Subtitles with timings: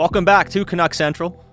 [0.00, 1.44] Welcome back to Canuck Central.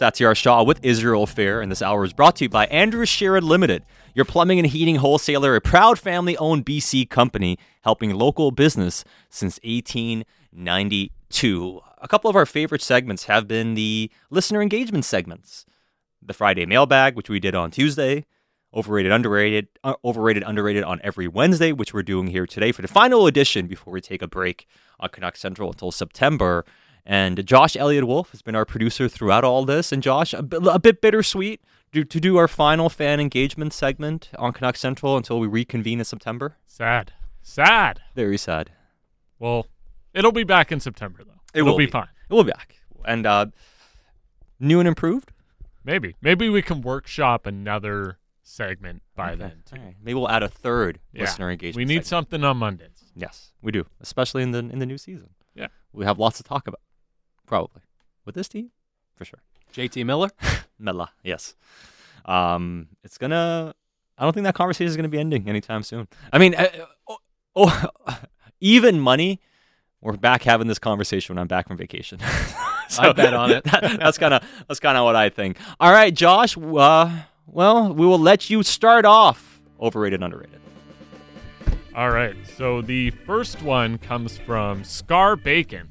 [0.00, 3.42] Satiar Shah with Israel Fair, and this hour is brought to you by Andrew Sheret
[3.42, 9.04] Limited, your plumbing and heating wholesaler, a proud family owned BC company helping local business
[9.28, 11.80] since 1892.
[12.00, 15.66] A couple of our favorite segments have been the listener engagement segments
[16.22, 18.24] the Friday mailbag, which we did on Tuesday,
[18.72, 22.88] overrated, underrated, uh, overrated, underrated on every Wednesday, which we're doing here today for the
[22.88, 24.66] final edition before we take a break
[24.98, 26.64] on Canuck Central until September.
[27.06, 29.92] And Josh Elliott Wolf has been our producer throughout all this.
[29.92, 31.60] And Josh, a bit, a bit bittersweet
[31.92, 36.04] to, to do our final fan engagement segment on Canuck Central until we reconvene in
[36.04, 36.56] September.
[36.66, 37.12] Sad.
[37.42, 38.00] Sad.
[38.14, 38.70] Very sad.
[39.38, 39.66] Well,
[40.14, 41.40] it'll be back in September, though.
[41.52, 41.90] It will will be, be.
[41.92, 42.08] fine.
[42.30, 42.76] We'll be back.
[43.04, 43.46] And uh,
[44.58, 45.30] new and improved.
[45.84, 46.16] Maybe.
[46.22, 49.40] Maybe we can workshop another segment by Okay.
[49.40, 49.76] then, too.
[49.80, 49.94] Right.
[50.02, 51.22] Maybe we'll add a third Yeah.
[51.22, 51.76] listener engagement.
[51.76, 52.06] We need segment.
[52.06, 53.04] something on Mondays.
[53.14, 55.30] Yes, we do, especially in the in the new season.
[55.54, 55.68] Yeah.
[55.92, 56.80] we have lots to talk about.
[57.54, 57.82] Probably
[58.24, 58.72] with this team,
[59.14, 59.38] for sure.
[59.72, 60.30] JT Miller.
[60.80, 61.54] Mela, yes.
[62.24, 63.72] Um, it's gonna.
[64.18, 66.08] I don't think that conversation is gonna be ending anytime soon.
[66.32, 66.66] I mean, uh,
[67.08, 67.18] oh,
[67.54, 67.90] oh,
[68.60, 69.40] even money.
[70.00, 72.18] We're back having this conversation when I'm back from vacation.
[72.98, 73.62] I bet on it.
[73.64, 75.56] that- that's kind of that's kind of what I think.
[75.78, 76.58] All right, Josh.
[76.58, 79.60] Uh, well, we will let you start off.
[79.80, 80.60] Overrated, underrated.
[81.94, 82.34] All right.
[82.56, 85.88] So the first one comes from Scar Bacon.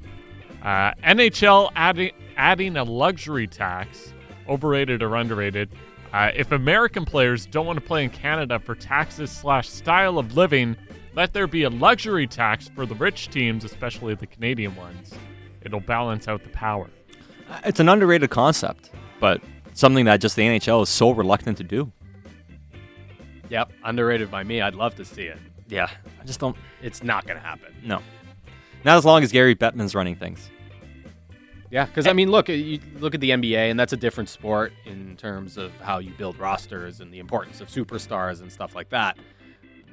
[0.64, 4.12] Uh, NHL adding adding a luxury tax,
[4.48, 5.70] overrated or underrated.
[6.12, 10.36] Uh, if American players don't want to play in Canada for taxes slash style of
[10.36, 10.76] living,
[11.14, 15.12] let there be a luxury tax for the rich teams, especially the Canadian ones.
[15.62, 16.88] It'll balance out the power.
[17.50, 19.40] Uh, It's an underrated concept, but
[19.74, 21.92] something that just the NHL is so reluctant to do.
[23.50, 24.60] Yep, underrated by me.
[24.60, 25.38] I'd love to see it.
[25.68, 25.88] Yeah,
[26.20, 26.56] I just don't.
[26.82, 27.74] It's not going to happen.
[27.84, 28.00] No,
[28.84, 30.50] not as long as Gary Bettman's running things.
[31.74, 34.72] Yeah, because I mean, look, you look at the NBA, and that's a different sport
[34.86, 38.90] in terms of how you build rosters and the importance of superstars and stuff like
[38.90, 39.18] that.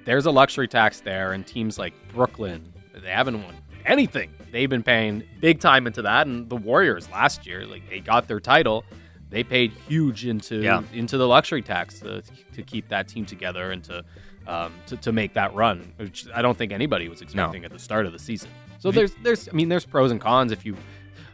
[0.05, 4.29] There's a luxury tax there, and teams like Brooklyn, they haven't won anything.
[4.51, 8.27] They've been paying big time into that, and the Warriors last year, like they got
[8.27, 8.85] their title,
[9.31, 10.83] they paid huge into Yeah.
[10.93, 12.21] into the luxury tax to,
[12.53, 14.05] to keep that team together and to,
[14.45, 17.79] um, to to make that run, which I don't think anybody was expecting at the
[17.79, 18.51] start of the season.
[18.77, 20.75] So there's there's I mean there's pros and cons if you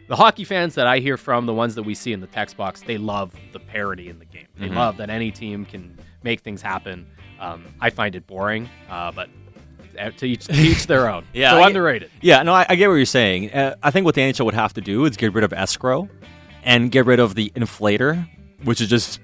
[0.08, 2.58] the hockey fans that I hear from, the ones that we see in the text
[2.58, 4.48] box, they love the parity in the game.
[4.58, 4.76] They Mhm.
[4.76, 7.06] love that any team can make things happen.
[7.40, 9.30] Um, I find it boring, uh, but
[10.18, 11.24] to each, to each their own.
[11.34, 12.12] Yeah, so I get- underrated.
[12.22, 13.52] Yeah, no, I, I get what you're saying.
[13.52, 16.08] Uh, I think what the NHL would have to do is get rid of escrow
[16.64, 18.28] and get rid of the inflator,
[18.64, 19.20] which is just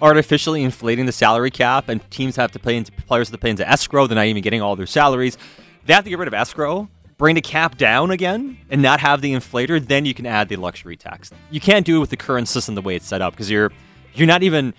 [0.00, 3.50] artificially inflating the salary cap, and teams have to pay into players have to pay
[3.50, 4.06] into escrow.
[4.06, 5.38] They're not even getting all their salaries.
[5.86, 6.88] They have to get rid of escrow,
[7.18, 9.84] bring the cap down again, and not have the inflator.
[9.84, 11.30] Then you can add the luxury tax.
[11.50, 13.72] You can't do it with the current system the way it's set up because you're
[14.14, 14.74] you're not even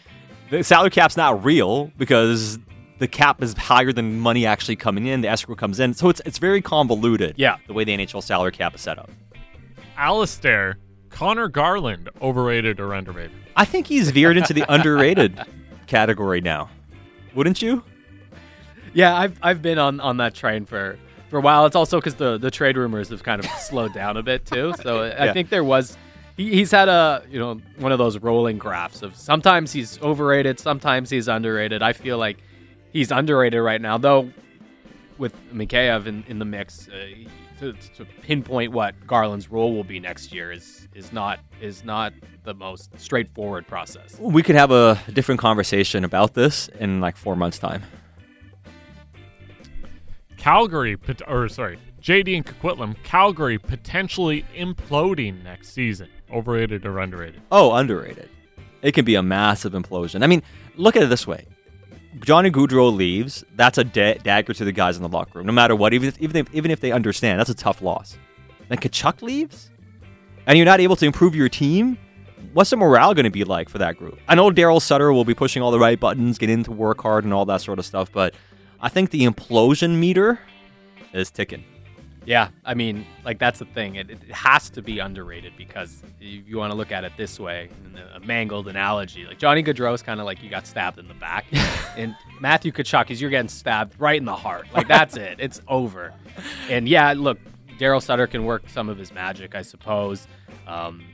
[0.49, 2.59] the salary cap's not real because
[2.99, 5.21] the cap is higher than money actually coming in.
[5.21, 7.35] The escrow comes in, so it's it's very convoluted.
[7.37, 7.57] Yeah.
[7.67, 9.09] the way the NHL salary cap is set up.
[9.97, 10.77] Alistair,
[11.09, 13.31] Conor Garland, overrated or underrated?
[13.55, 15.39] I think he's veered into the underrated
[15.87, 16.69] category now.
[17.35, 17.83] Wouldn't you?
[18.93, 20.97] Yeah, I've I've been on, on that train for,
[21.33, 21.65] for a while.
[21.65, 24.75] It's also because the, the trade rumors have kind of slowed down a bit too.
[24.83, 25.97] So I think there was
[26.37, 30.59] he, he's had a you know one of those rolling graphs of sometimes he's overrated,
[30.59, 31.81] sometimes he's underrated.
[31.81, 32.37] I feel like
[32.91, 34.31] he's underrated right now, though.
[35.17, 37.05] With Mikheyev in, in the mix, uh,
[37.59, 42.13] to, to pinpoint what Garland's role will be next year is is not is not
[42.43, 44.19] the most straightforward process.
[44.19, 47.81] We could have a different conversation about this in like four months' time.
[50.43, 56.09] Calgary, or sorry, JD and Coquitlam, Calgary potentially imploding next season.
[56.29, 57.41] Overrated or underrated?
[57.49, 58.29] Oh, underrated.
[58.81, 60.21] It can be a massive implosion.
[60.21, 60.43] I mean,
[60.75, 61.47] look at it this way:
[62.19, 63.45] Johnny Gaudreau leaves.
[63.55, 65.47] That's a da- dagger to the guys in the locker room.
[65.47, 68.17] No matter what, even if, even if, even if they understand, that's a tough loss.
[68.67, 69.71] Then Tkachuk leaves,
[70.45, 71.97] and you're not able to improve your team.
[72.51, 74.19] What's the morale going to be like for that group?
[74.27, 77.23] I know Darryl Sutter will be pushing all the right buttons, get into work hard,
[77.23, 78.35] and all that sort of stuff, but
[78.83, 80.39] I think the implosion meter
[81.13, 81.63] is ticking.
[82.25, 83.95] Yeah, I mean, like that's the thing.
[83.95, 87.39] It, it has to be underrated because if you want to look at it this
[87.39, 87.69] way,
[88.13, 91.13] a mangled analogy, like Johnny Gaudreau is kind of like you got stabbed in the
[91.13, 91.45] back,
[91.97, 94.67] and Matthew Tkachuk is you're getting stabbed right in the heart.
[94.73, 95.37] Like that's it.
[95.39, 96.13] It's over.
[96.69, 97.39] And yeah, look,
[97.79, 100.27] Darryl Sutter can work some of his magic, I suppose.
[100.67, 101.05] Um,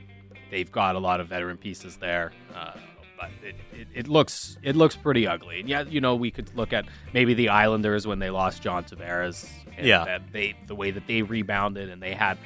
[0.50, 2.32] they've got a lot of veteran pieces there.
[2.52, 2.72] Uh,
[3.20, 5.60] but it, it, it looks it looks pretty ugly.
[5.60, 8.84] And yeah, you know, we could look at maybe the Islanders when they lost John
[8.84, 9.46] Tavares.
[9.76, 10.04] and Yeah.
[10.06, 12.38] that they the way that they rebounded and they had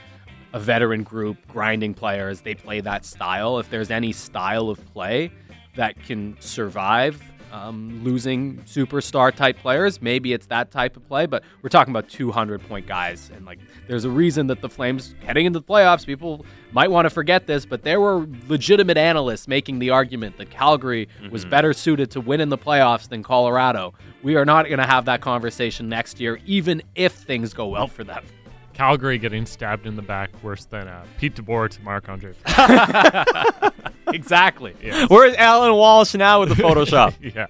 [0.52, 2.40] a veteran group, grinding players.
[2.40, 3.58] They play that style.
[3.58, 5.30] If there's any style of play
[5.76, 7.20] that can survive
[7.52, 11.26] um, losing superstar type players, maybe it's that type of play.
[11.26, 13.58] But we're talking about 200 point guys, and like
[13.88, 16.05] there's a reason that the Flames heading into the playoffs.
[16.06, 20.50] People might want to forget this, but there were legitimate analysts making the argument that
[20.50, 23.94] Calgary was better suited to win in the playoffs than Colorado.
[24.23, 27.87] We are not going to have that conversation next year, even if things go well
[27.87, 28.25] for them.
[28.74, 32.34] Calgary getting stabbed in the back worse than uh, Pete DeBoer to Marc Andre.
[34.12, 34.74] exactly.
[34.82, 35.06] yeah.
[35.06, 37.14] Where's Allan Walsh now with the Photoshop?
[37.34, 37.46] yeah.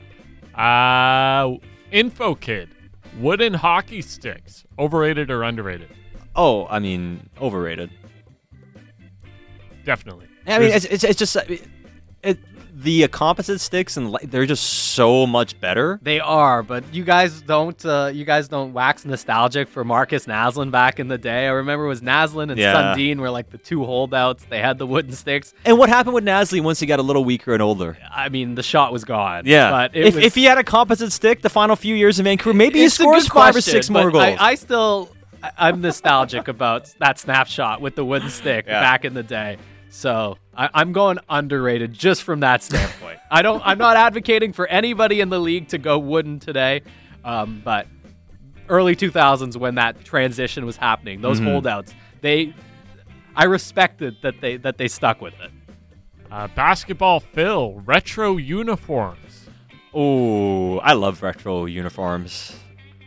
[0.60, 1.56] Uh,
[1.90, 2.70] Info Kid.
[3.18, 4.64] Wooden hockey sticks.
[4.78, 5.88] Overrated or underrated?
[6.36, 7.90] oh, I mean, overrated.
[9.84, 10.26] Definitely.
[10.46, 11.42] I mean, it's, it's, it's just uh,
[12.22, 12.38] it,
[12.76, 16.00] the composite sticks and li- they're just so much better.
[16.02, 17.84] They are, but you guys don't.
[17.86, 21.46] Uh, you guys don't wax nostalgic for Markus Naslund back in the day.
[21.46, 22.94] I remember it was Naslin and Yeah.
[22.94, 24.44] Sundin were like the two holdouts.
[24.50, 25.54] They had the wooden sticks.
[25.64, 27.96] And what happened with Nasli once he got a little weaker and older?
[28.10, 29.42] I mean, the shot was gone.
[29.46, 32.24] Yeah, but if, was, if he had a composite stick the final few years in
[32.24, 34.24] Vancouver, maybe he scores five or six more goals.
[34.24, 35.10] I, I still,
[35.56, 38.80] I'm nostalgic about that snapshot with the wooden stick Yeah.
[38.80, 39.58] back in the day.
[39.94, 43.20] So I, I'm going underrated just from that standpoint.
[43.30, 43.62] I don't.
[43.64, 46.82] I'm not advocating for anybody in the league to go wooden today,
[47.24, 47.86] um, but
[48.68, 51.44] early 2000s when that transition was happening, those Mhm.
[51.44, 52.52] holdouts, they,
[53.36, 55.52] I respected that they that they stuck with it.
[56.28, 57.80] Uh, basketball Phil.
[57.86, 59.48] Retro uniforms.
[59.94, 62.58] Oh, I love retro uniforms.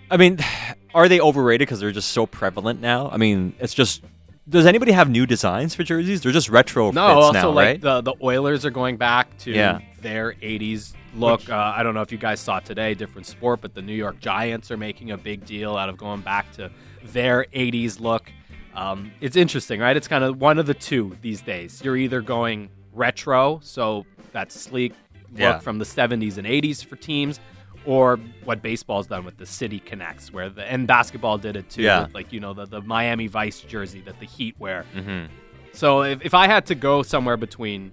[0.10, 0.40] I mean,
[0.96, 3.10] are they overrated because they're just so prevalent now?
[3.12, 4.04] I mean, it's just.
[4.50, 6.22] Does anybody have new designs for jerseys?
[6.22, 7.82] They're just retro No, also now, like right?
[7.82, 9.80] the the Oilers are going back to Yeah.
[10.02, 11.50] their '80s look.
[11.50, 14.20] uh, I don't know if you guys saw today, different sport, but the New York
[14.22, 16.72] Giants are making a big deal out of going back to
[17.12, 18.32] their '80s look.
[18.74, 19.98] Um, it's interesting, right?
[19.98, 21.82] It's kind of one of the two these days.
[21.84, 24.94] You're either going retro, so that sleek
[25.32, 25.60] look Yeah.
[25.60, 27.42] from the '70s and '80s for teams,
[27.88, 31.82] or what baseball's done with the City Connects, where the and basketball did it too.
[31.82, 32.04] Yeah.
[32.04, 34.86] with, like you know the the Miami Vice jersey that the Heat wear.
[34.94, 35.26] mm-hmm.
[35.74, 37.92] So if, if I had to go somewhere between,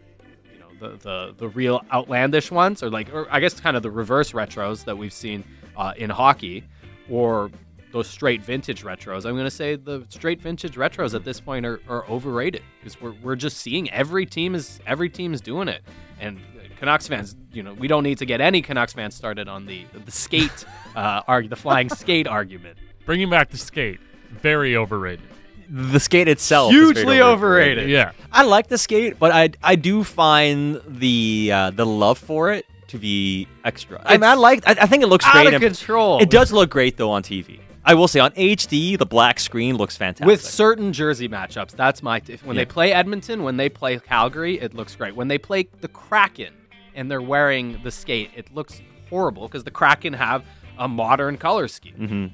[0.50, 3.82] you know, the, the, the real outlandish ones, or like, or I guess kind of
[3.82, 5.44] the reverse retros that we've seen
[5.76, 6.64] uh, in hockey,
[7.10, 7.50] or
[7.92, 11.66] those straight vintage retros, I'm going to say the straight vintage retros at this point
[11.66, 15.68] are, are overrated because we're, we're just seeing every team is every team is doing
[15.68, 15.82] it,
[16.18, 16.40] and
[16.84, 19.86] Canucks fans, you know, we don't need to get any Canucks fans started on the
[20.04, 20.66] the skate,
[20.96, 22.76] uh, arg- the flying skate argument.
[23.06, 24.00] Bringing back the skate.
[24.30, 25.24] Very overrated.
[25.70, 27.88] The skate itself Hugely very overrated.
[27.88, 28.12] Yeah.
[28.30, 32.66] I like the skate, but I I do find the uh, the love for it
[32.88, 34.02] to be extra.
[34.04, 34.62] I mean, I like.
[34.68, 35.54] I, I think it looks Out great.
[35.54, 36.20] of control.
[36.20, 37.60] It does look great though on TV.
[37.86, 40.26] I will say on HD, the black screen looks fantastic.
[40.26, 41.70] with certain jersey matchups.
[41.72, 42.62] That's my if, when Yeah.
[42.62, 45.14] they play Edmonton, when they play Calgary, it looks great.
[45.16, 46.52] When they play the Kraken
[46.94, 50.44] and they're wearing the skate, it looks horrible because the Kraken have
[50.78, 51.94] a modern color scheme.
[51.94, 52.26] hmm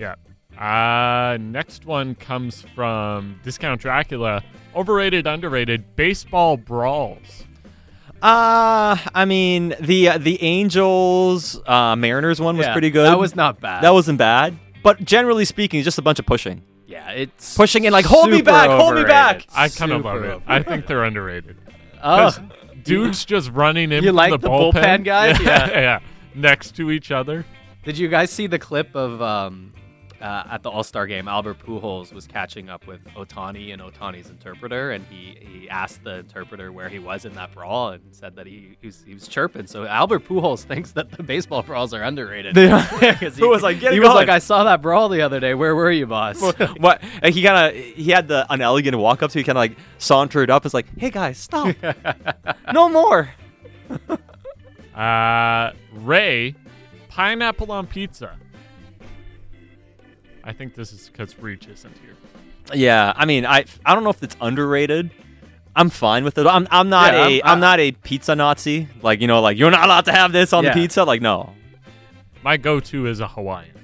[0.00, 0.14] Yeah.
[0.58, 4.42] Uh, next one comes from Discount Dracula.
[4.74, 5.96] Overrated, underrated.
[5.96, 7.44] Baseball brawls.
[8.22, 13.06] Uh, I mean the uh, the Angels uh, Mariners one was Yeah, pretty good.
[13.06, 13.82] That was not bad.
[13.82, 14.58] that wasn't bad.
[14.82, 16.62] But generally speaking, it's just a bunch of pushing.
[16.86, 20.04] yeah, it's Pushing in like, "Hold me super back, hold me back." I kind of
[20.04, 20.42] love it.
[20.46, 21.56] I think they're underrated.
[22.02, 22.40] Oh, Because
[22.84, 25.38] dudes just running in You like the, the bullpen guys?
[25.40, 25.68] Yeah.
[25.68, 25.80] Yeah.
[25.80, 25.98] yeah.
[26.34, 27.44] Next to each other.
[27.84, 29.72] did you guys see the clip of um,
[30.20, 31.28] uh, at the All Star game?
[31.28, 36.18] Albert Pujols was catching up with Ohtani and Ohtani's interpreter, and he, he asked the
[36.18, 39.28] interpreter where he was in that brawl, and said that he he was, he was
[39.28, 39.66] chirping.
[39.66, 42.54] So Albert Pujols thinks that the baseball brawls are underrated.
[42.54, 45.40] Because Who was like, "Get he it was like, I saw that brawl the other
[45.40, 45.54] day.
[45.54, 46.40] Where were you, boss?
[46.78, 47.02] what?
[47.22, 49.76] And he kind of he had the unelegant walk up, so he kind of like
[49.98, 50.64] sauntered up.
[50.64, 51.74] It's like, "Hey guys, stop!
[52.72, 53.30] no more."
[54.94, 56.54] Uh, Ray,
[57.08, 58.36] pineapple on pizza.
[60.50, 62.16] I think this is because Reach isn't here.
[62.74, 65.10] Yeah, I mean, I I don't know if it's underrated.
[65.76, 66.46] I'm fine with it.
[66.48, 68.88] I'm I'm not Yeah, a I'm- I'm, I- not a pizza Nazi.
[69.00, 70.74] Like you know, like you're not allowed to have this on Yeah.
[70.74, 71.04] the pizza.
[71.04, 71.54] Like no.
[72.42, 73.76] My go-to is a Hawaiian.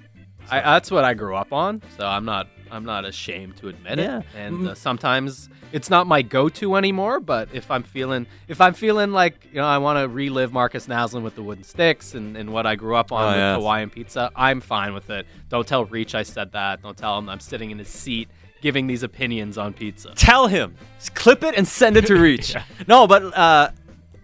[0.51, 3.99] I, that's what I grew up on, so I'm not I'm not ashamed to admit
[4.01, 4.19] Yeah.
[4.19, 4.25] it.
[4.35, 7.21] And uh, sometimes it's not my go-to anymore.
[7.21, 10.87] But if I'm feeling if I'm feeling like you know I want to relive Markus
[10.87, 13.57] Naslund with the wooden sticks and, and what I grew up on Oh, with yes.
[13.57, 15.27] Hawaiian pizza, I'm fine with it.
[15.51, 16.83] Don't tell Reach I said that.
[16.83, 18.29] Don't tell him I'm sitting in his seat
[18.63, 20.13] giving these opinions on pizza.
[20.17, 22.57] Tell him, Just clip it and send it to Reach.
[22.89, 23.71] No, but uh,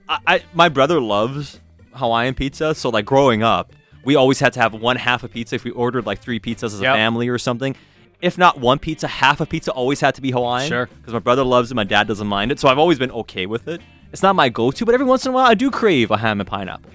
[0.09, 1.61] I, I my brother loves
[1.93, 2.75] Hawaiian pizza.
[2.75, 5.71] So like growing up, we always had to have one half a pizza if we
[5.71, 7.77] ordered like three pizzas as a family or something.
[8.23, 10.69] If not one pizza, half a pizza always had to be Hawaiian.
[10.69, 10.87] Sure.
[10.87, 13.47] Because my brother loves it, my dad doesn't mind it, so I've always been okay
[13.47, 13.83] with it.
[14.13, 16.41] It's not my go-to, but every once in a while I do crave a ham
[16.41, 16.91] and pineapple.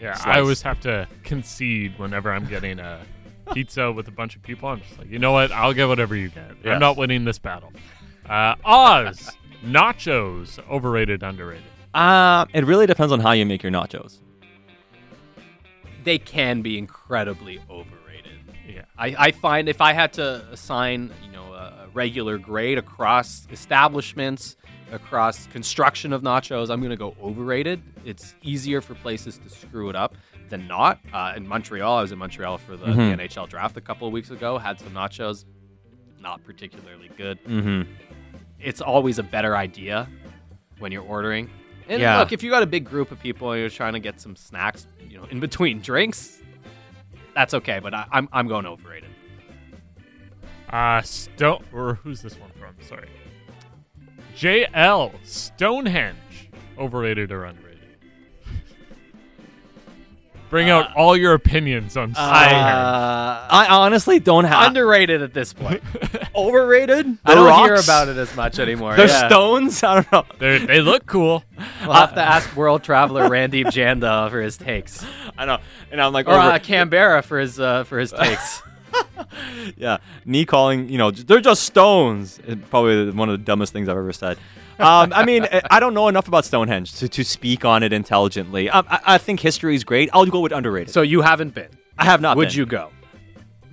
[0.00, 0.36] Yeah, Slice.
[0.36, 3.00] I always have to concede whenever I'm getting a
[3.52, 4.68] pizza with a bunch of people.
[4.68, 5.50] I'm just like, you know what?
[5.50, 6.52] I'll get whatever you get.
[6.62, 6.74] Yes.
[6.74, 7.72] I'm not winning this battle.
[8.28, 9.30] Uh, Oz,
[9.64, 11.64] nachos, overrated, underrated.
[11.94, 14.18] Uh, it really depends on how you make your nachos.
[16.04, 17.97] They can be incredibly overrated.
[18.98, 24.56] I, I find if I had to assign, you know, a, regular grade across establishments,
[24.92, 27.82] across construction of nachos, I'm going to go overrated.
[28.04, 30.14] It's easier for places to screw it up
[30.48, 30.98] than not.
[31.12, 33.18] Uh, in Montreal, I was in Montreal for the, the Mhm.
[33.20, 34.58] NHL draft a couple of weeks ago.
[34.58, 35.44] Had some nachos,
[36.20, 37.42] not particularly good.
[37.44, 37.90] Mm-hmm.
[38.60, 40.08] It's always a better idea
[40.78, 41.50] when you're ordering.
[41.88, 42.18] And Yeah.
[42.18, 44.36] look, if you got a big group of people and you're trying to get some
[44.36, 46.40] snacks, you know, in between drinks,
[47.34, 47.80] that's okay.
[47.80, 49.10] But I, I'm I'm going overrated.
[50.70, 52.74] Uh, Stone, or who's this one from?
[52.86, 53.08] Sorry.
[54.36, 57.67] JL, Stonehenge, overrated or underrated?
[60.50, 62.52] Bring out all your opinions on Stonehenge.
[62.52, 65.82] Uh, I honestly don't have underrated at this point.
[66.34, 67.18] overrated.
[67.24, 68.96] I don't hear about it as much anymore.
[68.96, 69.28] The yeah.
[69.28, 69.82] stones.
[69.82, 70.24] I don't know.
[70.38, 71.44] They're- they look cool.
[71.82, 75.04] We'll have to ask world traveler Randeep Janda for his takes,
[75.36, 75.58] I know.
[75.90, 78.62] And I'm like, or over- uh, Canberra for his uh, for his takes.
[79.76, 82.40] yeah, me calling, you know, they're just stones.
[82.46, 84.38] It's probably one of the dumbest things I've ever said.
[84.78, 88.70] Um, I mean, I don't know enough about Stonehenge to, to speak on it intelligently.
[88.70, 90.08] Um, I, I think history is great.
[90.12, 90.92] I'll go with underrated.
[90.94, 91.68] so you haven't been.
[91.98, 92.36] I have not.
[92.36, 92.56] Would been.
[92.58, 92.90] you go?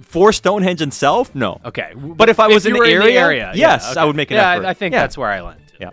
[0.02, 1.36] for Stonehenge itself?
[1.36, 1.60] No.
[1.66, 4.00] Okay, But if I was in you the were area, area, yes, yeah, okay.
[4.00, 4.66] I would make an yeah, effort.
[4.66, 5.02] I, I think Yeah.
[5.02, 5.60] that's where I land.
[5.80, 5.90] Yeah.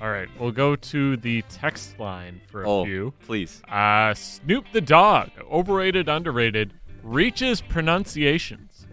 [0.00, 3.12] All right, we'll go to the text line for a Oh, few.
[3.26, 3.60] please.
[3.70, 6.72] Uh, Snoop the dog, overrated, underrated,
[7.02, 8.86] reaches pronunciations.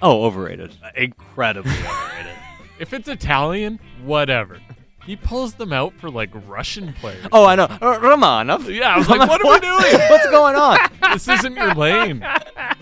[0.00, 0.74] Oh, overrated.
[0.96, 2.32] Incredibly overrated.
[2.78, 4.58] If it's Italian, whatever.
[5.06, 7.26] He pulls them out for like Russian players.
[7.32, 7.64] Oh, I know.
[7.64, 8.72] Uh, Romanov.
[8.74, 10.00] Yeah, I was like, what are we doing?
[10.10, 10.78] What's going on?
[11.12, 12.24] This isn't your lane.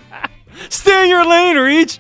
[0.68, 1.98] Stay in your lane, Reach.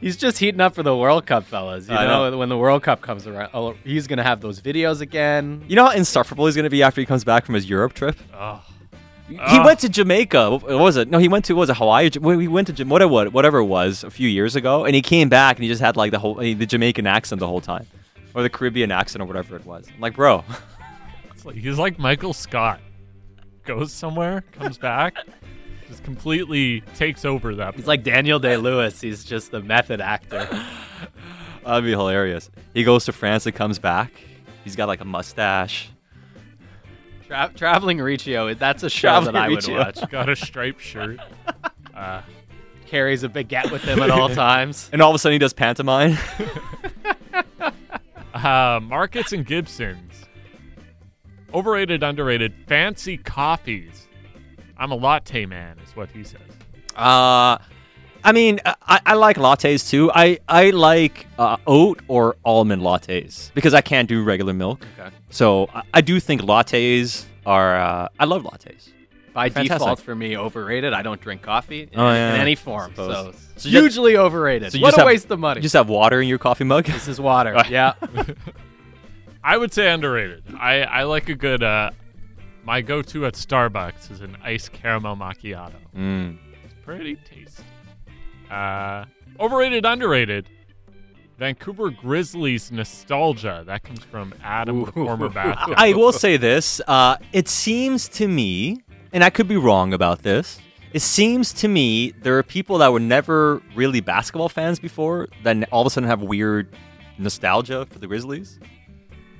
[0.00, 1.88] He's just heating up for the World Cup, fellas.
[1.88, 2.38] You I know, know.
[2.38, 5.64] when the World Cup comes around, oh, he's gonna have those videos again.
[5.66, 7.94] You know how insufferable he's going to be after he comes back from his Europe
[7.94, 8.16] trip?
[8.34, 8.62] Oh,
[9.28, 9.64] He Ah.
[9.64, 10.50] went to Jamaica.
[10.58, 11.10] What was it?
[11.10, 12.10] No, he went to what was it Hawaii?
[12.20, 15.02] Well, He went to Jam- whatever whatever it was a few years ago, and he
[15.02, 17.86] came back and he just had like the whole the Jamaican accent the whole time,
[18.36, 19.88] or the Caribbean accent or whatever it was.
[19.92, 20.44] I'm like, bro,
[21.32, 22.80] it's like, he's like Michael Scott.
[23.64, 25.16] Goes somewhere, comes back,
[25.88, 27.74] just completely takes over that.
[27.74, 29.00] He's like Daniel Day Lewis.
[29.00, 30.48] He's just the method actor.
[31.64, 32.48] that'd be hilarious.
[32.74, 34.12] He goes to France and comes back.
[34.62, 35.90] He's got like a mustache.
[37.26, 38.54] Tra- Traveling Riccio.
[38.54, 40.10] That's a show Traveling that I would watch.
[40.10, 41.18] Got a striped shirt.
[41.92, 42.20] Uh,
[42.86, 44.90] Carries a baguette with him at all times.
[44.92, 46.16] And all of a sudden he does pantomime.
[48.44, 50.24] Uh, Markets and Gibsons.
[51.54, 54.08] Overrated, underrated, fancy coffees.
[54.78, 56.40] I'm a latte man, is what he says.
[56.94, 57.58] Uh,
[58.24, 60.10] I mean, I, I like lattes too.
[60.12, 64.84] I I like uh, oat or almond lattes because I can't do regular milk.
[64.98, 65.14] Okay.
[65.30, 67.76] So I, I do think lattes are.
[67.76, 68.90] Uh, I love lattes.
[69.36, 69.78] By Fantastic.
[69.80, 70.94] default, for me, overrated.
[70.94, 72.90] I don't drink coffee in, Oh, yeah, in any form.
[72.92, 73.34] Suppose.
[73.34, 74.72] So, So you- hugely overrated.
[74.72, 75.58] so you what a have- waste of money.
[75.58, 76.86] You just have water in your coffee mug.
[76.86, 77.54] this is water.
[77.70, 77.92] yeah.
[79.44, 80.42] I would say underrated.
[80.58, 81.62] I, I like a good.
[81.62, 81.90] Uh,
[82.64, 85.74] my go-to at Starbucks is an iced caramel macchiato.
[85.96, 86.38] Mm.
[86.64, 87.62] It's pretty tasty.
[88.50, 89.04] Uh,
[89.38, 90.48] overrated, underrated.
[91.38, 93.62] Vancouver Grizzlies nostalgia.
[93.66, 95.74] That comes from Adam, the former basketball.
[95.76, 96.80] I will say this.
[96.88, 98.82] Uh, it seems to me,
[99.12, 100.58] and I could be wrong about this.
[100.92, 105.64] It seems to me there are people that were never really basketball fans before, then
[105.70, 106.68] all of a sudden have weird
[107.18, 108.58] nostalgia for the Grizzlies.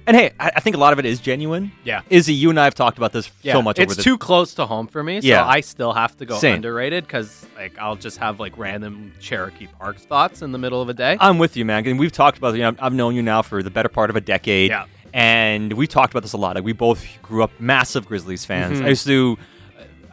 [0.08, 1.72] And hey, I, I think a lot of it is genuine.
[1.82, 2.02] Yeah.
[2.10, 3.78] Izzy, you and I have talked about this Yeah, so much.
[3.80, 5.44] it's over the, It's too close to home for me, so Yeah.
[5.44, 6.56] I still have to go Same.
[6.56, 10.88] underrated because like I'll just have like random Cherokee Parks thoughts in the middle of
[10.88, 11.16] a day.
[11.20, 11.84] I'm with you, man.
[11.88, 12.54] And we've talked about.
[12.54, 14.70] You know, I've known you now for the better part of a decade.
[14.70, 14.84] Yeah.
[15.12, 16.54] And we talked about this a lot.
[16.54, 18.80] Like we both grew up massive Grizzlies fans.
[18.80, 18.84] Mhm.
[18.84, 19.36] I used to.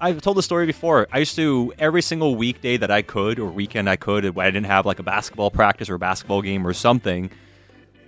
[0.03, 1.07] I've told the story before.
[1.13, 4.51] I used to every single weekday that I could or weekend I could, when I
[4.51, 7.31] didn't have like a basketball practice or a basketball game or something,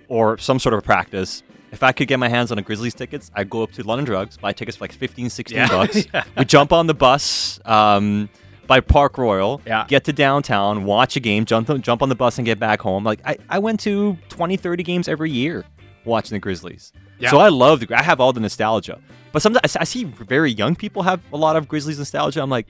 [0.08, 1.42] or some sort of practice.
[1.72, 4.04] If I could get my hands on a Grizzlies tickets, I'd go up to London
[4.04, 5.68] Drugs, buy tickets for like 15, 16 Yeah.
[5.68, 6.06] bucks.
[6.14, 6.24] Yeah.
[6.36, 8.28] We jump on the bus um,
[8.66, 9.86] by Park Royal, Yeah.
[9.88, 13.04] get to downtown, watch a game, jump, jump on the bus and get back home.
[13.04, 15.64] Like I, I went to 20, 30 games every year
[16.04, 16.92] watching the Grizzlies.
[17.18, 17.30] Yeah.
[17.30, 18.98] So I love the I have all the nostalgia.
[19.32, 22.42] But sometimes I see very young people have a lot of Grizzlies nostalgia.
[22.42, 22.66] I'm like,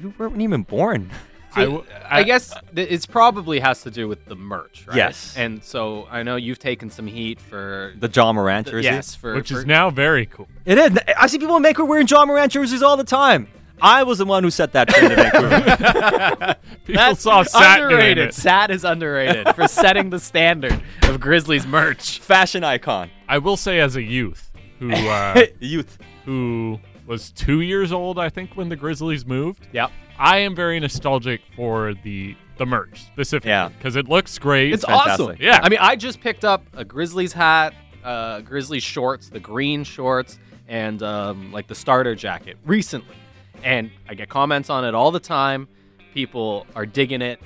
[0.00, 1.10] you weren't even born.
[1.56, 4.96] I I, w- I- guess th- it's probably has to do with the merch, right?
[4.96, 5.34] Yes.
[5.36, 8.84] And so I know you've taken some heat for The Ja Morant jersey.
[8.84, 10.46] yes, for which for- is now very cool.
[10.66, 10.98] It is.
[11.16, 13.48] I see people in Vancouver wearing Ja Morant jerseys all the time.
[13.82, 16.56] I was the one who set that trend in Vancouver.
[16.84, 18.28] People That's saw Sat underrated.
[18.28, 18.34] it.
[18.34, 22.18] Sat is underrated for setting the standard of Grizzlies merch.
[22.20, 23.10] Fashion icon.
[23.28, 25.98] I will say, as a youth who uh, Youth.
[26.24, 29.66] who was two years old, I think, when the Grizzlies moved.
[29.72, 29.90] Yep.
[30.18, 33.68] I am very nostalgic for the the merch specifically Yeah.
[33.68, 34.72] because it looks great.
[34.74, 35.26] It's fantastic.
[35.28, 35.36] awesome.
[35.38, 35.60] Yeah.
[35.62, 40.40] I mean, I just picked up a Grizzlies hat, uh, Grizzlies shorts, the green shorts,
[40.66, 43.14] and um, like the starter jacket recently.
[43.62, 45.68] And I get comments on it all the time.
[46.14, 47.40] People are digging it.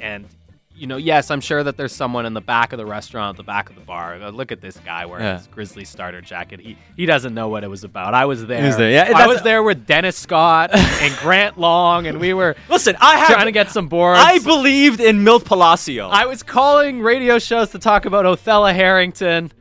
[0.00, 0.26] And,
[0.74, 3.42] you know, yes, I'm sure that there's someone in the back of the restaurant, the
[3.42, 4.14] back of the bar.
[4.20, 5.38] uh, Look at this guy wearing Yeah.
[5.38, 6.60] his grizzly starter jacket.
[6.60, 8.12] He he doesn't know what it was about.
[8.14, 8.62] I was there.
[8.64, 12.56] was there, yeah, I was there with Dennis Scott and Grant Long, and we were
[12.68, 13.28] Listen, I have.
[13.28, 14.20] trying to get some boards.
[14.22, 16.08] I believed in Milt Palacio.
[16.08, 19.52] I was calling radio shows to talk about Othella Harrington.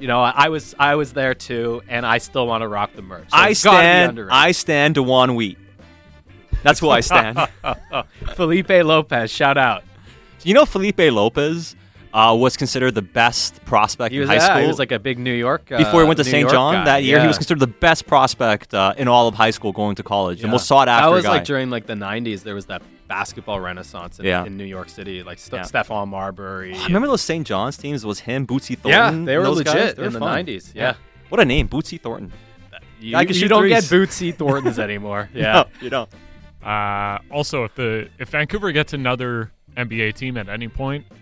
[0.00, 2.90] You know, I, I was I was there too, and I still want to rock
[2.94, 3.30] the merch.
[3.30, 4.30] So I it's gotta be stand.
[4.32, 5.58] I stand DeJuan Wheat.
[6.62, 7.38] That's who I stand.
[8.34, 9.84] Felipe Lopez, shout out.
[10.42, 11.76] you know, Felipe Lopez
[12.12, 14.60] uh, was considered the best prospect He in high yeah, school.
[14.62, 15.70] he was like a big New York.
[15.70, 16.40] Uh, before he went to New St.
[16.42, 16.84] York John guy.
[16.84, 19.94] that year, he was considered the best prospect uh, in all of high school going
[19.96, 20.52] to college, the Yeah.
[20.52, 21.30] most sought after That was guy.
[21.30, 22.42] like during like the '90s.
[22.42, 24.44] There was that basketball renaissance in, Yeah.
[24.44, 25.82] in New York City, like St- Yeah.
[25.82, 26.74] Stephon Marbury.
[26.74, 27.46] I remember those St.
[27.46, 28.04] John's teams?
[28.04, 28.90] It was him, Bootsy Thornton.
[28.90, 29.24] yeah, Thornton.
[29.24, 29.94] they were legit guys?
[29.94, 30.46] They in were the fun.
[30.46, 30.72] '90s.
[30.74, 30.94] Yeah,
[31.28, 32.32] What a name, Bootsy Thornton.
[33.00, 33.84] you, I you don't get.
[33.84, 35.28] Bootsy Thorntons anymore.
[35.34, 35.52] Yeah.
[35.52, 36.08] No, you don't.
[36.64, 41.19] Uh, also, if the if Vancouver gets another NBA team at any point, it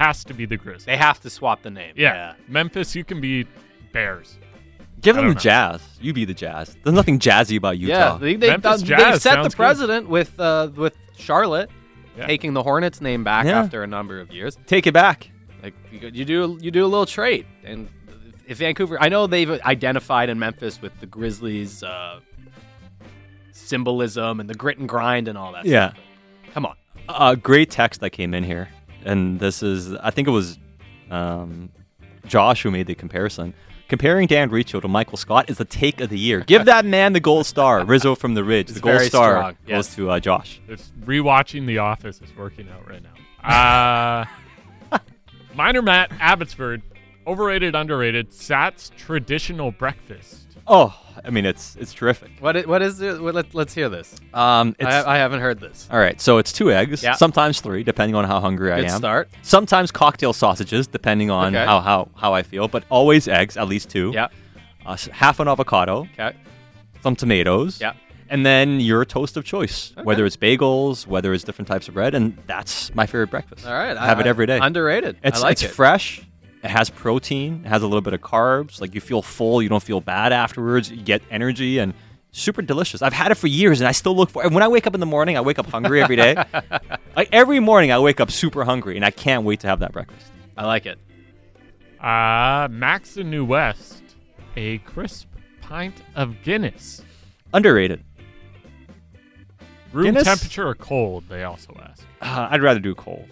[0.00, 0.86] has to be the Grizzlies.
[0.86, 1.94] They have to swap the name.
[1.96, 2.34] yeah.
[2.48, 3.46] Memphis, you can be
[3.92, 4.38] Bears.
[5.00, 5.40] Give I them the know.
[5.40, 5.82] Jazz.
[6.00, 6.76] You be the Jazz.
[6.82, 9.56] There's nothing jazzy about Yeah, they, they, Memphis they Jazz set the sounds good.
[9.56, 11.70] precedent with uh, with Charlotte
[12.16, 12.26] Yeah.
[12.26, 13.60] taking the Hornets name back Yeah.
[13.60, 14.58] after a number of years.
[14.66, 15.30] Take it back.
[15.62, 17.88] Like you, you do you do a little trade, and
[18.46, 22.20] if Vancouver, I know they've identified in Memphis with the Grizzlies uh,
[23.52, 25.64] symbolism and the grit and grind and all that.
[25.64, 25.90] Yeah.
[25.90, 26.00] stuff.
[26.54, 26.76] come on.
[27.08, 28.68] A great text that came in here,
[29.04, 30.58] and this is, I think it was
[31.10, 31.70] um,
[32.26, 33.54] Josh who made the comparison.
[33.88, 36.40] Comparing Dan Riccio to Michael Scott is the take of the year.
[36.42, 37.84] Give that man the gold star.
[37.86, 38.70] Rizzo from the Ridge.
[38.70, 39.94] It's the gold star strong, goes yes.
[39.96, 40.60] to uh, Josh.
[40.68, 44.26] It's rewatching The Office is working out right now.
[44.92, 44.98] Uh,
[45.56, 46.82] Minor Matt Abbotsford,
[47.26, 48.32] overrated, underrated.
[48.32, 50.49] Sat's traditional breakfast.
[50.72, 52.30] Oh, I mean, it's it's terrific.
[52.38, 53.20] What i- what is it?
[53.20, 54.14] Let, let's hear this.
[54.32, 55.88] Um, it's, I, I haven't heard this.
[55.90, 57.14] all right, so it's two eggs, Yeah.
[57.14, 58.98] sometimes three, depending on how hungry I Good am.
[58.98, 59.28] start.
[59.42, 61.64] Sometimes cocktail sausages, depending on Okay.
[61.64, 64.12] how, how how I feel, but always eggs, at least two.
[64.14, 64.28] Yeah.
[64.86, 66.34] Uh, half an avocado, Okay.
[67.02, 67.80] some tomatoes.
[67.80, 67.94] Yeah.
[68.30, 72.14] And then your toast of choice, whether it's bagels, whether it's different types of bread,
[72.14, 73.66] and that's my favorite breakfast.
[73.66, 73.96] All right.
[73.96, 74.58] I have it every day.
[74.62, 75.16] Underrated.
[75.24, 75.70] It's I like it's it.
[75.72, 76.22] fresh.
[76.62, 77.62] It has protein.
[77.64, 78.80] It has a little bit of carbs.
[78.80, 79.62] Like you feel full.
[79.62, 80.90] You don't feel bad afterwards.
[80.90, 81.94] You get energy and
[82.32, 83.00] super delicious.
[83.02, 84.44] I've had it for years and I still look for.
[84.44, 86.36] And when I wake up in the morning, I wake up hungry every day.
[87.16, 89.92] like every morning, I wake up super hungry and I can't wait to have that
[89.92, 90.30] breakfast.
[90.56, 90.98] I like it.
[92.02, 94.02] Uh, Max in New West,
[94.56, 95.28] a crisp
[95.60, 97.02] pint of Guinness.
[97.52, 98.04] Underrated.
[99.92, 100.24] Room Guinness?
[100.24, 101.24] temperature or cold?
[101.28, 102.04] They also ask.
[102.20, 103.28] Uh, I'd rather do cold.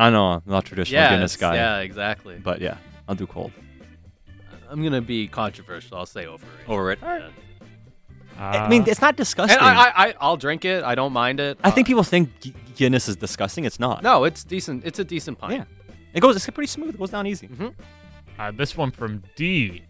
[0.00, 1.10] I know I'm not traditional Yeah.
[1.10, 1.78] Guinness guy, Yeah.
[1.78, 2.36] Exactly.
[2.42, 2.76] but yeah,
[3.08, 3.52] I'll do cold.
[4.68, 5.96] I'm gonna be controversial.
[5.98, 6.68] I'll say overrated.
[6.68, 6.98] Over it.
[7.02, 7.28] Yeah.
[8.38, 9.58] Uh, I mean, it's not disgusting.
[9.58, 10.82] And I, I, I, I'll drink it.
[10.84, 11.58] I don't mind it.
[11.62, 13.64] I think Uh, people think Gu- Guinness is disgusting.
[13.64, 14.02] It's not.
[14.02, 14.84] No, it's decent.
[14.86, 15.52] It's a decent pint.
[15.54, 15.64] Yeah.
[16.14, 16.36] It goes.
[16.36, 16.94] It's pretty smooth.
[16.94, 17.48] It goes down easy.
[18.38, 19.82] uh, this one from D.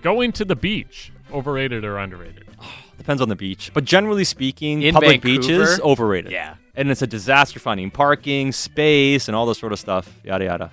[0.00, 2.46] Going to the beach, overrated or underrated?
[2.96, 5.40] Depends on the beach, but generally speaking, In public Vancouver?
[5.40, 6.30] beaches overrated.
[6.32, 6.54] Yeah.
[6.78, 10.10] And it's a disaster finding parking, space, and all this sort of stuff.
[10.24, 10.70] Yada yada.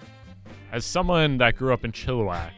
[0.72, 2.52] As someone that grew up in Chilliwack,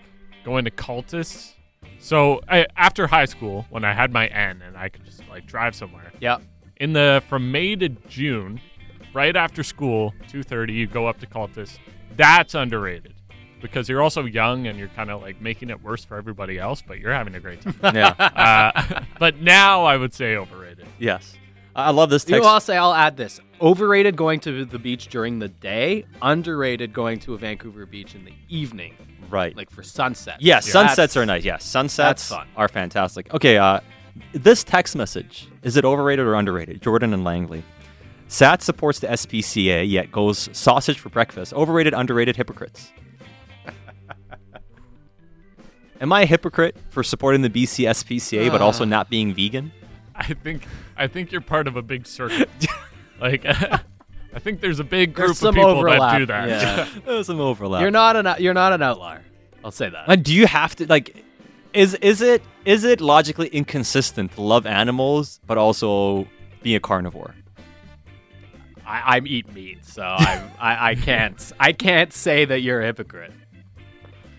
[0.45, 1.53] going to Cultus.
[1.99, 5.47] So I, after high school, when I had my N and I could just like
[5.47, 6.37] drive somewhere, Yeah.
[6.77, 8.61] in the from May to June,
[9.13, 11.79] right after school, two thirty, you go up to Cultus.
[12.15, 13.13] That's underrated
[13.61, 16.83] because you're also young and you're kind of like making it worse for everybody else,
[16.87, 17.75] but you're having a great time.
[17.95, 18.09] Yeah.
[18.19, 20.85] uh, but now I would say overrated.
[20.99, 21.35] yes.
[21.77, 22.43] I love this You text.
[22.43, 26.91] know, I'll say I'll add this: overrated going to the beach during the day, underrated
[26.93, 28.95] going to a Vancouver beach in the evening,
[29.29, 29.55] right.
[29.55, 30.37] like for sunset.
[30.41, 31.43] yes, Yeah, sunsets that's- are nice.
[31.45, 33.33] Yes, sunsets are fantastic.
[33.33, 33.57] Okay.
[33.57, 33.79] Uh,
[34.33, 36.81] this text message is it overrated or underrated?
[36.81, 37.63] Jordan and Langley.
[38.29, 41.53] SAT supports the SPCA, yet goes sausage for breakfast.
[41.53, 42.91] Overrated, underrated, hypocrites.
[46.01, 49.71] Am I a hypocrite for supporting the BC SPCA but also not being vegan?
[50.29, 50.63] I think
[50.95, 52.45] I think you're part of a big circle.
[53.21, 56.11] like I think there's a big group There's of some people overlap.
[56.11, 56.47] that do that.
[56.47, 56.87] Yeah.
[57.05, 57.81] There's some overlap.
[57.81, 59.23] you're not an you're not an outlier.
[59.63, 60.07] I'll say that.
[60.07, 61.23] Like, do you have to like?
[61.73, 66.27] Is is it is it logically inconsistent to love animals but also
[66.63, 67.35] be a carnivore?
[68.85, 72.85] I, I'm eat meat, so I'm, I I can't I can't say that you're a
[72.85, 73.33] hypocrite.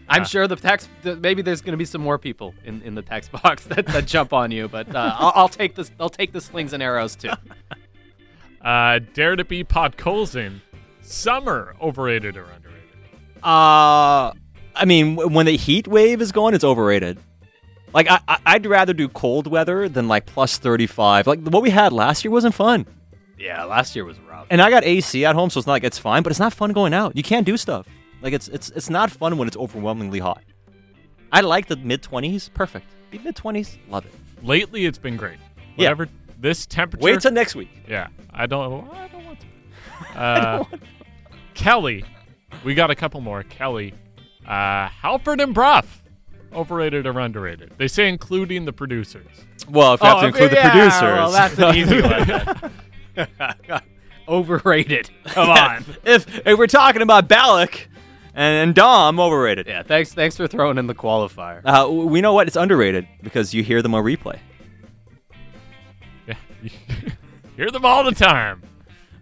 [0.09, 3.03] I'm sure the text maybe there's going to be some more people in, in the
[3.03, 5.91] text box that, that jump on you, but uh, I'll, I'll take this.
[6.01, 7.31] I'll take the slings and arrows too.
[8.61, 10.61] Uh, Dare to be Podkolzin.
[11.01, 12.83] Summer overrated or underrated?
[13.43, 14.33] Uh,
[14.75, 17.19] I mean, when the heat wave is going, it's overrated.
[17.95, 21.27] Like, I, I I'd rather do cold weather than like plus thirty five.
[21.27, 22.85] Like what we had last year wasn't fun.
[23.39, 24.47] Yeah, last year was rough.
[24.51, 26.53] And I got AC at home, so it's not like it's fine, but it's not
[26.53, 27.17] fun going out.
[27.17, 27.87] You can't do stuff.
[28.23, 30.43] Like it's it's it's not fun when it's overwhelmingly hot.
[31.33, 32.87] I like the mid twenties, perfect.
[33.11, 34.13] The mid twenties, love it.
[34.43, 35.39] Lately, it's been great.
[35.77, 35.95] Yeah.
[36.41, 37.05] This temperature.
[37.05, 37.69] Wait till next week.
[37.89, 38.89] yeah, I don't.
[38.93, 39.47] I don't want to.
[40.17, 40.65] Uh,
[41.55, 42.05] Kelly,
[42.65, 43.43] we got a couple more.
[43.43, 43.95] Kelly,
[44.47, 45.83] uh, Halford and Brough,
[46.53, 47.73] overrated or underrated?
[47.79, 49.27] They say including the producers.
[49.69, 52.01] Well, if you have to include yeah, the producers, Well, that's an easy
[53.69, 53.83] one.
[54.29, 55.11] Overrated.
[55.27, 55.85] Come on.
[56.05, 57.89] if if we're talking about Balak
[58.39, 59.67] and, and Dom, overrated.
[59.67, 60.15] yeah, thanks.
[60.15, 61.61] Thanks for throwing in the qualifier.
[61.65, 64.39] Uh, we know what it's underrated because you hear them on replay.
[66.27, 66.35] Yeah,
[67.57, 68.63] hear them all the time.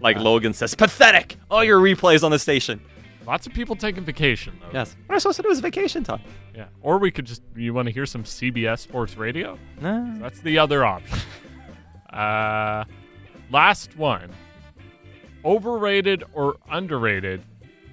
[0.01, 1.37] Like Logan says, pathetic.
[1.51, 2.81] All your replays on the station.
[3.27, 4.69] Lots of people taking vacation though.
[4.73, 4.95] Yes.
[5.07, 6.21] What am I supposed to do is vacation time.
[6.55, 6.67] Yeah.
[6.83, 7.43] Or we could just.
[7.57, 9.59] You want to hear some CBS Sports Radio?
[9.81, 10.15] No.
[10.19, 11.19] That's the other option.
[12.13, 12.85] uh,
[13.51, 14.31] last one.
[15.45, 17.43] Overrated or underrated?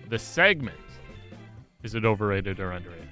[0.09, 0.77] The segment.
[1.83, 3.07] Is it overrated or underrated?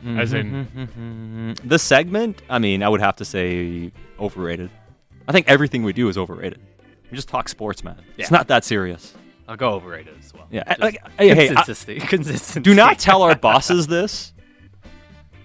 [0.00, 1.68] Mm-hmm, as in, mm-hmm.
[1.68, 2.40] the segment.
[2.48, 4.70] I mean, I would have to say overrated.
[5.28, 6.58] I think everything we do is overrated.
[7.10, 8.00] We just talk sports, man.
[8.16, 9.14] It's not that serious.
[9.46, 10.46] I'll go overrated as well.
[10.50, 10.62] Yeah.
[10.66, 12.00] Just Like, hey, hey, I- consistency.
[12.06, 12.60] consistency.
[12.60, 14.32] do not tell our bosses this.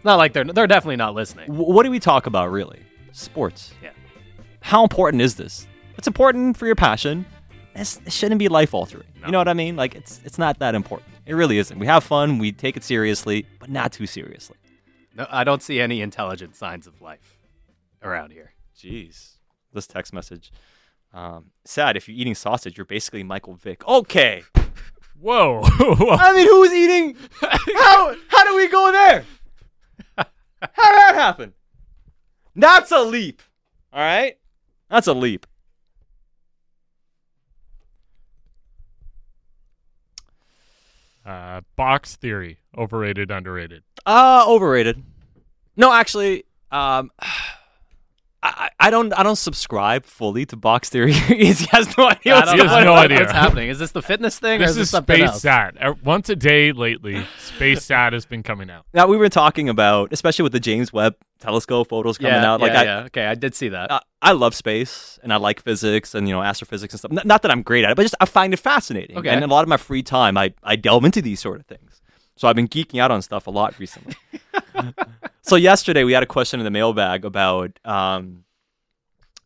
[0.04, 1.48] Not like they're they're definitely not listening.
[1.48, 2.84] W- what do we talk about really?
[3.12, 3.74] Sports.
[3.82, 3.90] Yeah.
[4.62, 5.68] How important is this?
[5.98, 7.26] It's important for your passion.
[7.74, 9.08] It's, it shouldn't be life altering.
[9.26, 9.76] You know what I mean?
[9.76, 11.10] Like it's it's not that important.
[11.26, 11.78] It really isn't.
[11.80, 12.38] We have fun.
[12.38, 14.58] We take it seriously, but not too seriously.
[15.16, 17.38] No, I don't see any intelligent signs of life
[18.04, 18.54] around here.
[18.78, 19.38] Jeez.
[19.74, 20.52] This text message.
[21.14, 21.98] Um, sad.
[21.98, 23.88] If you're eating sausage, you're basically Michael Vick.
[23.88, 24.44] Okay.
[25.20, 25.62] whoa.
[25.64, 27.16] I mean, who's eating?
[27.42, 29.26] How how do we go there?
[30.18, 31.54] How did that happen?
[32.56, 33.42] That's a leap.
[33.92, 34.38] All right,
[34.90, 35.46] that's a leap.
[41.26, 42.60] Uh, box theory.
[42.78, 43.84] Overrated, underrated.
[44.06, 45.02] Uh, overrated.
[45.78, 47.12] No, actually, um,
[48.48, 51.14] I, I don't I don't subscribe fully to box theory.
[51.14, 52.36] he has no idea.
[52.36, 53.20] What's He has no what- idea.
[53.20, 53.70] what's happening.
[53.70, 55.42] Is this the fitness thing or This is this Space else?
[55.42, 55.76] Sat.
[55.82, 58.86] Uh, Once a day lately, Space Sat has been coming out.
[58.94, 62.62] Now we were talking about, especially with the James Webb Telescope photos coming Yeah, out.
[62.62, 63.00] Like yeah, I, yeah.
[63.06, 63.92] Okay, I did see that.
[63.92, 67.12] I, I love space and I like physics and you know astrophysics and stuff.
[67.12, 69.18] N- not that I'm great at it, but just I find it fascinating.
[69.18, 69.30] Okay.
[69.30, 72.02] And a lot of my free time, I I delve into these sort of things.
[72.38, 74.16] So I've been geeking out on stuff a lot recently.
[75.46, 78.44] So yesterday we had a question in the mailbag about um,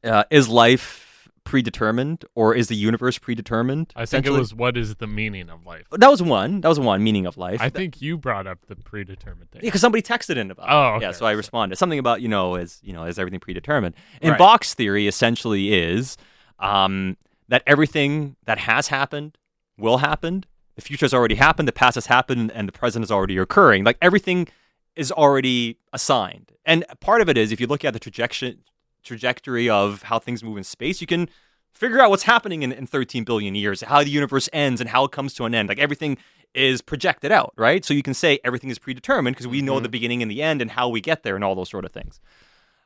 [0.04, 3.92] uh, is life predetermined or is the universe predetermined?
[3.96, 5.88] I think it was what is the meaning of life.
[5.92, 6.62] That was one.
[6.62, 7.60] That was one meaning of life.
[7.60, 9.62] I think you brought up the predetermined thing.
[9.62, 10.68] because somebody texted in about.
[10.70, 10.98] Oh, it.
[10.98, 11.06] okay.
[11.08, 11.12] yeah.
[11.12, 13.96] So I responded something about you know is you know is everything predetermined?
[14.22, 14.38] And Right.
[14.38, 16.18] box theory essentially is
[16.60, 19.38] um, that everything that has happened
[19.78, 20.46] will happen.
[20.76, 21.68] The future has already happened.
[21.68, 23.84] The past has happened, and the present is already occurring.
[23.84, 24.48] Like everything
[24.96, 26.52] is already assigned.
[26.66, 28.58] And part of it is if you look at the trajectory
[29.04, 31.30] trajectory of how things move in space, you can
[31.74, 35.06] figure out what's happening in, in 13 billion years, how the universe ends and how
[35.06, 35.70] it comes to an end.
[35.70, 36.18] Like everything
[36.54, 37.86] is projected out, right?
[37.86, 40.62] So you can say everything is predetermined because we know the beginning and the end
[40.62, 42.20] and how we get there and all those sort of things.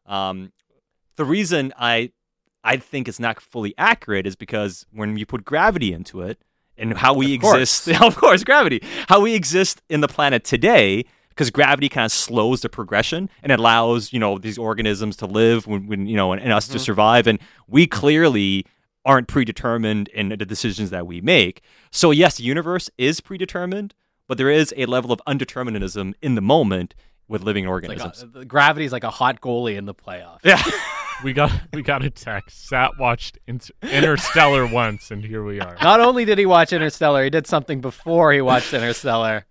[0.05, 0.51] Um,
[1.15, 2.11] the reason I
[2.63, 6.39] I think it's not fully accurate is because when you put gravity into it
[6.77, 7.55] and how we Of course.
[7.87, 12.11] exist, of course, gravity, how we exist in the planet today, because gravity kind of
[12.11, 16.31] slows the progression and allows you know these organisms to live when, when you know
[16.31, 16.83] and, and us to mm-hmm.
[16.83, 18.65] survive, and we clearly
[19.05, 21.61] aren't predetermined in the decisions that we make.
[21.91, 23.93] So yes, the universe is predetermined,
[24.27, 26.95] but there is a level of undeterminism in the moment
[27.27, 28.23] with living Like organisms.
[28.23, 30.61] a, the gravity is like a hot goalie in the playoff yeah.
[31.23, 32.67] We got we got a text.
[32.67, 35.77] Sat watched Inter- Interstellar once, and here we are.
[35.81, 39.45] Not only did he watch Interstellar, he did something before he watched Interstellar.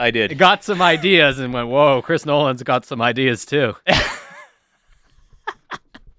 [0.00, 0.38] I did.
[0.38, 3.76] got some ideas and went, "Whoa, Chris Nolan's got some ideas too."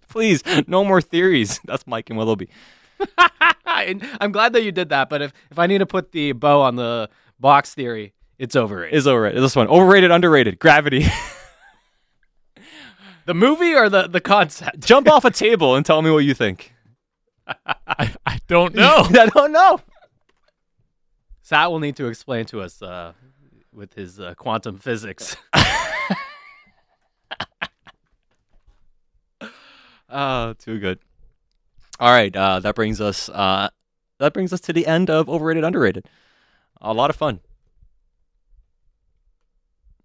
[0.08, 1.60] Please, no more theories.
[1.65, 2.50] That's Mike and Willoughby.
[3.65, 6.62] I'm glad that you did that, but if, if I need to put the bow
[6.62, 8.98] on the box theory, it's overrated.
[8.98, 9.41] Is overrated.
[9.41, 10.60] This one overrated, underrated.
[10.60, 11.06] Gravity.
[13.26, 14.82] the movie or the, the concept?
[14.82, 16.74] Jump off a table and tell me what you think.
[17.65, 19.08] I, I don't know.
[19.10, 19.80] I don't know.
[21.41, 23.13] Sat will need to explain to us uh,
[23.74, 25.36] with his uh, quantum physics.
[30.10, 31.00] Oh, too good.
[32.00, 33.70] All right, uh, that brings us uh,
[34.20, 36.10] that brings us to the end of overrated, underrated.
[36.82, 37.42] A lot of fun.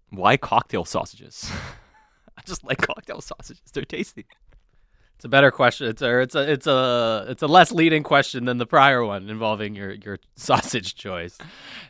[0.09, 1.51] Why cocktail sausages?
[2.37, 3.63] I just like cocktail sausages.
[3.73, 4.25] They're tasty.
[5.15, 5.87] It's a better question.
[5.87, 9.29] It's a it's a it's a it's a less leading question than the prior one
[9.29, 11.37] involving your your sausage choice.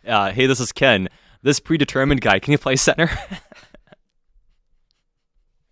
[0.07, 1.09] Uh, hey, this is Ken.
[1.41, 3.09] This predetermined guy, can you play center?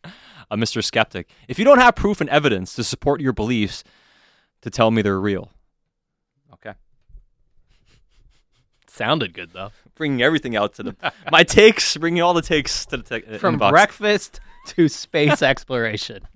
[0.04, 0.84] uh, Mr.
[0.84, 1.30] Skeptic.
[1.48, 3.84] If you don't have proof and evidence to support your beliefs,
[4.62, 5.52] to tell me they're real.
[6.54, 6.74] Okay.
[8.88, 9.72] Sounded good though.
[9.96, 10.96] Bringing everything out to the
[11.32, 13.70] my takes, bringing all the takes to the te- From inbox.
[13.72, 16.28] breakfast to space exploration.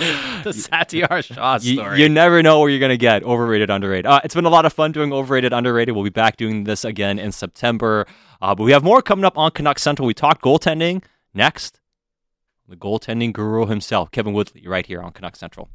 [0.44, 2.00] the Satiar Shah You, story.
[2.02, 3.22] you never know where you're going to get.
[3.22, 4.06] Overrated, underrated.
[4.06, 5.94] Uh, it's been a lot of fun doing overrated, underrated.
[5.94, 8.06] We'll be back doing this again in September.
[8.40, 10.06] Uh, but we have more coming up on Canuck Central.
[10.06, 11.80] We talk goaltending next.
[12.68, 15.68] The goaltending guru himself, Kevin Woodley, right here on Canuck Central.